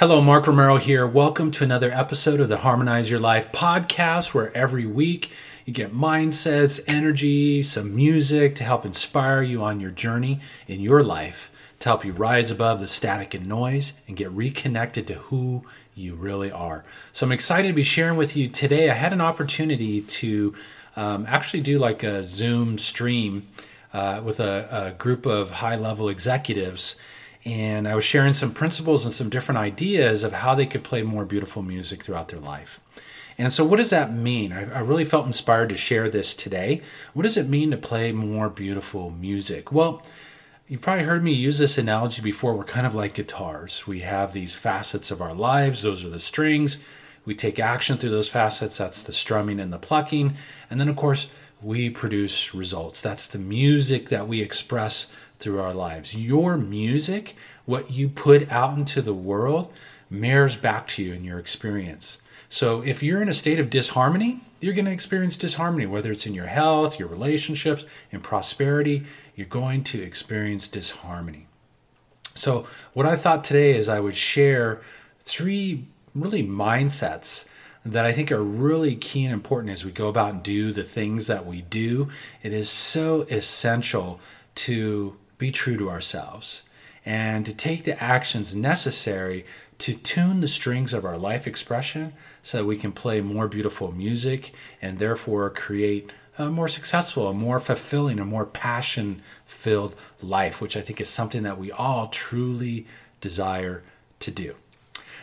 [0.00, 1.06] Hello, Mark Romero here.
[1.06, 5.30] Welcome to another episode of the Harmonize Your Life podcast, where every week
[5.66, 11.02] you get mindsets, energy, some music to help inspire you on your journey in your
[11.02, 11.50] life,
[11.80, 16.14] to help you rise above the static and noise and get reconnected to who you
[16.14, 16.82] really are.
[17.12, 18.88] So I'm excited to be sharing with you today.
[18.88, 20.54] I had an opportunity to
[20.96, 23.48] um, actually do like a Zoom stream
[23.92, 26.96] uh, with a, a group of high level executives
[27.44, 31.02] and I was sharing some principles and some different ideas of how they could play
[31.02, 32.80] more beautiful music throughout their life.
[33.38, 34.52] And so, what does that mean?
[34.52, 36.82] I, I, really felt inspired to share this today.
[37.14, 39.72] What does it mean to play more beautiful music?
[39.72, 40.02] Well,
[40.68, 42.54] you've probably heard me use this analogy before.
[42.54, 43.86] We're kind of like guitars.
[43.86, 46.78] We have these facets of our lives, those are the strings.
[47.24, 50.36] We take action through those facets, that's the strumming and the plucking.
[50.68, 51.28] And then, of course,
[51.62, 53.00] we produce results.
[53.00, 55.06] That's the music that we express
[55.40, 56.14] through our lives.
[56.14, 59.72] Your music, what you put out into the world,
[60.08, 62.18] mirrors back to you in your experience.
[62.48, 66.26] So if you're in a state of disharmony, you're going to experience disharmony, whether it's
[66.26, 71.46] in your health, your relationships, in prosperity, you're going to experience disharmony.
[72.34, 74.82] So, what I thought today is I would share
[75.20, 77.46] three really mindsets
[77.84, 80.84] that I think are really key and important as we go about and do the
[80.84, 82.08] things that we do.
[82.42, 84.20] It is so essential
[84.56, 86.62] to be true to ourselves
[87.04, 89.44] and to take the actions necessary
[89.78, 93.90] to tune the strings of our life expression so that we can play more beautiful
[93.90, 100.60] music and therefore create a more successful, a more fulfilling, a more passion filled life,
[100.60, 102.86] which I think is something that we all truly
[103.20, 103.82] desire
[104.20, 104.54] to do.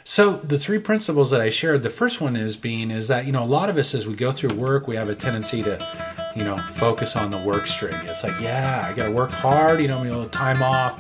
[0.03, 3.31] So the three principles that I shared, the first one is being is that you
[3.31, 6.16] know a lot of us as we go through work, we have a tendency to
[6.37, 7.95] you know focus on the work string.
[8.03, 9.81] It's like yeah, I got to work hard.
[9.81, 10.97] You know, me a little time off,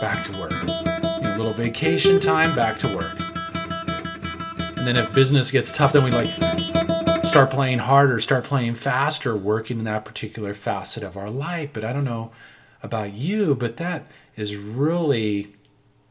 [0.00, 0.52] back to work.
[0.52, 3.18] A little vacation time, back to work.
[4.78, 6.28] And then if business gets tough, then we like
[7.24, 11.70] start playing harder, start playing faster, working in that particular facet of our life.
[11.72, 12.30] But I don't know
[12.80, 14.06] about you, but that
[14.36, 15.56] is really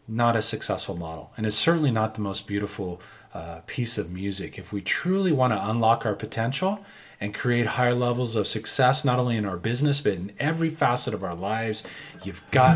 [0.09, 1.31] not a successful model.
[1.37, 2.99] And it's certainly not the most beautiful
[3.33, 4.57] uh, piece of music.
[4.57, 6.85] If we truly want to unlock our potential
[7.19, 11.13] and create higher levels of success, not only in our business, but in every facet
[11.13, 11.83] of our lives,
[12.23, 12.75] you've got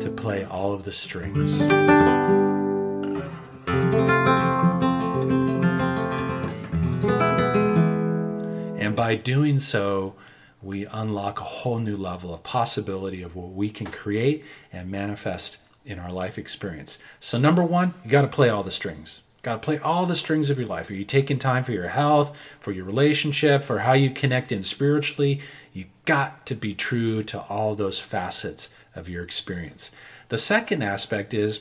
[0.00, 1.60] to play all of the strings.
[8.80, 10.14] And by doing so,
[10.62, 15.58] we unlock a whole new level of possibility of what we can create and manifest
[15.84, 16.98] in our life experience.
[17.20, 19.22] So, number one, you got to play all the strings.
[19.46, 20.90] Got to play all the strings of your life.
[20.90, 24.64] Are you taking time for your health, for your relationship, for how you connect in
[24.64, 25.40] spiritually?
[25.72, 29.92] You got to be true to all those facets of your experience.
[30.30, 31.60] The second aspect is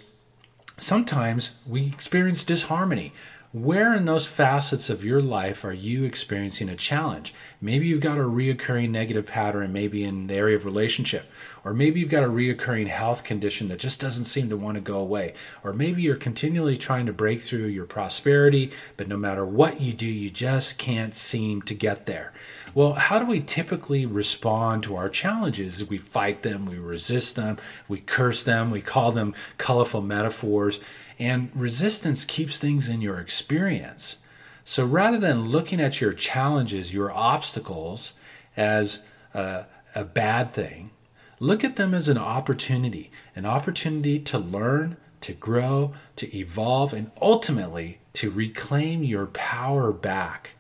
[0.80, 3.14] sometimes we experience disharmony.
[3.56, 7.34] Where in those facets of your life are you experiencing a challenge?
[7.62, 11.32] Maybe you've got a reoccurring negative pattern, maybe in the area of relationship,
[11.64, 14.82] or maybe you've got a reoccurring health condition that just doesn't seem to want to
[14.82, 19.46] go away, or maybe you're continually trying to break through your prosperity, but no matter
[19.46, 22.34] what you do, you just can't seem to get there.
[22.74, 25.90] Well, how do we typically respond to our challenges?
[25.90, 27.58] We fight them, we resist them,
[27.88, 30.82] we curse them, we call them colorful metaphors.
[31.18, 34.18] And resistance keeps things in your experience.
[34.64, 38.14] So rather than looking at your challenges, your obstacles,
[38.58, 40.92] as a, a bad thing,
[41.40, 47.12] look at them as an opportunity an opportunity to learn, to grow, to evolve, and
[47.22, 50.52] ultimately to reclaim your power back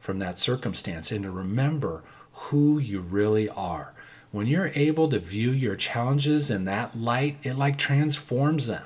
[0.00, 2.02] from that circumstance and to remember
[2.32, 3.92] who you really are.
[4.32, 8.84] When you're able to view your challenges in that light, it like transforms them.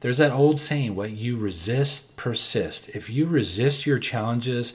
[0.00, 2.88] There's that old saying, what you resist persists.
[2.88, 4.72] If you resist your challenges,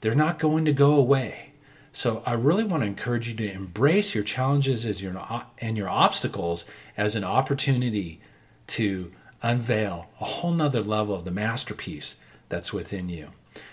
[0.00, 1.52] they're not going to go away.
[1.92, 5.20] So I really want to encourage you to embrace your challenges as your
[5.58, 6.64] and your obstacles
[6.96, 8.20] as an opportunity
[8.68, 9.10] to
[9.42, 12.16] unveil a whole nother level of the masterpiece
[12.48, 13.30] that's within you.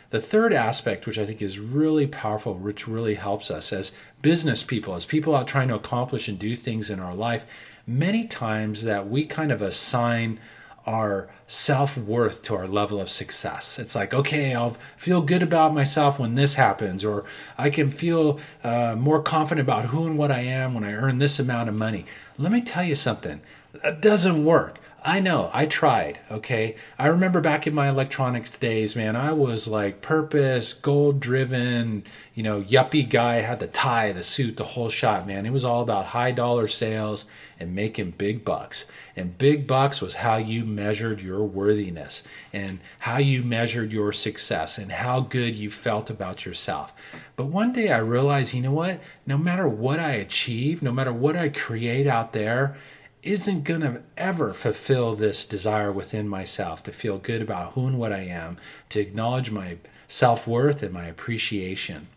[0.09, 3.91] The third aspect, which I think is really powerful, which really helps us as
[4.21, 7.43] business people, as people out trying to accomplish and do things in our life,
[7.85, 10.39] many times that we kind of assign
[10.87, 13.77] our self worth to our level of success.
[13.77, 17.25] It's like, okay, I'll feel good about myself when this happens, or
[17.57, 21.19] I can feel uh, more confident about who and what I am when I earn
[21.19, 22.05] this amount of money.
[22.37, 23.41] Let me tell you something
[23.83, 24.79] that doesn't work.
[25.07, 26.75] I know, I tried, okay?
[26.99, 32.03] I remember back in my electronics days, man, I was like purpose, goal driven,
[32.35, 35.45] you know, yuppie guy, had the tie, the suit, the whole shot, man.
[35.45, 37.23] It was all about high dollar sales
[37.57, 38.83] and making big bucks.
[39.15, 42.21] And big bucks was how you measured your worthiness
[42.51, 46.91] and how you measured your success and how good you felt about yourself.
[47.37, 48.99] But one day I realized, you know what?
[49.25, 52.75] No matter what I achieve, no matter what I create out there,
[53.23, 57.97] isn't going to ever fulfill this desire within myself to feel good about who and
[57.97, 58.57] what I am,
[58.89, 59.77] to acknowledge my
[60.07, 62.07] self worth and my appreciation.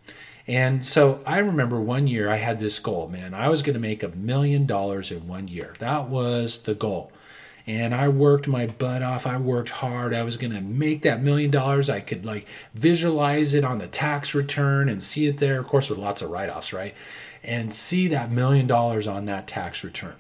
[0.47, 3.35] And so I remember one year I had this goal, man.
[3.35, 5.75] I was going to make a million dollars in one year.
[5.79, 7.13] That was the goal.
[7.67, 9.27] And I worked my butt off.
[9.27, 10.13] I worked hard.
[10.13, 11.89] I was going to make that million dollars.
[11.89, 15.89] I could like visualize it on the tax return and see it there, of course,
[15.89, 16.95] with lots of write offs, right?
[17.45, 20.15] And see that million dollars on that tax return.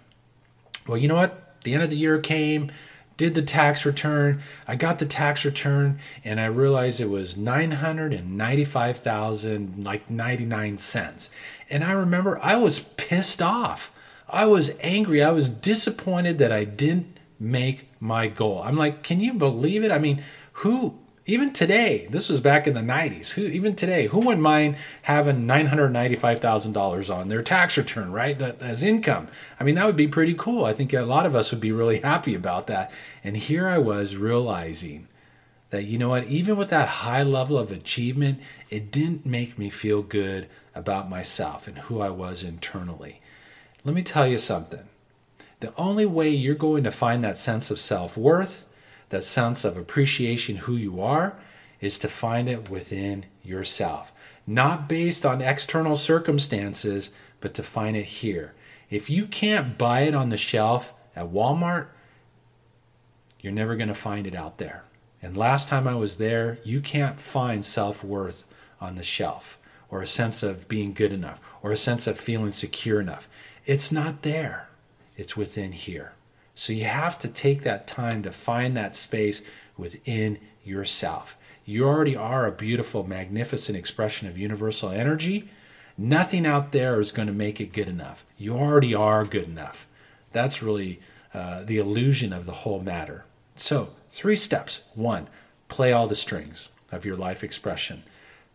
[0.90, 1.62] Well, you know what?
[1.62, 2.72] The end of the year came,
[3.16, 4.42] did the tax return.
[4.66, 11.30] I got the tax return and I realized it was 995,000 like 99 cents.
[11.68, 13.92] And I remember I was pissed off.
[14.28, 15.22] I was angry.
[15.22, 18.60] I was disappointed that I didn't make my goal.
[18.64, 19.92] I'm like, can you believe it?
[19.92, 23.32] I mean, who even today, this was back in the 90s.
[23.32, 28.40] Who even today, who wouldn't mind having $995,000 on their tax return, right?
[28.40, 29.28] As income.
[29.58, 30.64] I mean, that would be pretty cool.
[30.64, 32.90] I think a lot of us would be really happy about that.
[33.22, 35.08] And here I was realizing
[35.70, 38.40] that you know what, even with that high level of achievement,
[38.70, 43.20] it didn't make me feel good about myself and who I was internally.
[43.84, 44.88] Let me tell you something.
[45.60, 48.66] The only way you're going to find that sense of self-worth
[49.10, 51.36] that sense of appreciation who you are
[51.80, 54.12] is to find it within yourself.
[54.46, 57.10] Not based on external circumstances
[57.40, 58.54] but to find it here.
[58.88, 61.88] If you can't buy it on the shelf at Walmart
[63.40, 64.84] you're never going to find it out there.
[65.22, 68.44] And last time I was there you can't find self-worth
[68.80, 69.58] on the shelf
[69.90, 73.28] or a sense of being good enough or a sense of feeling secure enough.
[73.66, 74.68] It's not there.
[75.16, 76.12] It's within here
[76.60, 79.40] so you have to take that time to find that space
[79.78, 81.34] within yourself.
[81.64, 85.48] You already are a beautiful, magnificent expression of universal energy.
[85.96, 88.26] Nothing out there is going to make it good enough.
[88.36, 89.86] You already are good enough.
[90.32, 91.00] That's really
[91.32, 93.24] uh, the illusion of the whole matter.
[93.56, 94.82] So, three steps.
[94.94, 95.28] One,
[95.68, 98.02] play all the strings of your life expression.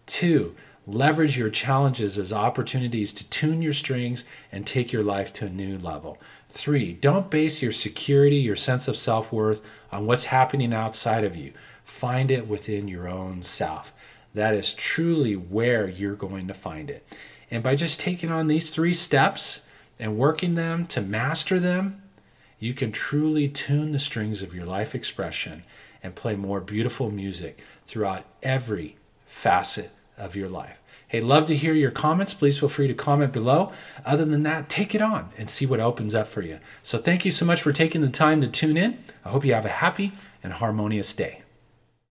[0.05, 0.55] Two,
[0.87, 5.49] leverage your challenges as opportunities to tune your strings and take your life to a
[5.49, 6.17] new level.
[6.49, 9.61] Three, don't base your security, your sense of self worth
[9.91, 11.53] on what's happening outside of you.
[11.83, 13.93] Find it within your own self.
[14.33, 17.07] That is truly where you're going to find it.
[17.49, 19.61] And by just taking on these three steps
[19.99, 22.01] and working them to master them,
[22.59, 25.63] you can truly tune the strings of your life expression
[26.01, 30.77] and play more beautiful music throughout every facet of your life.
[31.07, 32.33] Hey, love to hear your comments.
[32.33, 33.71] Please feel free to comment below.
[34.05, 36.59] Other than that, take it on and see what opens up for you.
[36.83, 39.03] So, thank you so much for taking the time to tune in.
[39.23, 40.11] I hope you have a happy
[40.43, 41.44] and harmonious day.